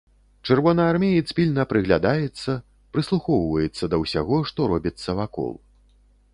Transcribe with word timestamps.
Чырвонаармеец 0.53 1.29
пільна 1.39 1.65
прыглядаецца, 1.73 2.51
прыслухоўваецца 2.97 3.83
да 3.95 4.03
ўсяго, 4.05 4.43
што 4.51 4.59
робіцца 4.75 5.09
вакол. 5.21 5.51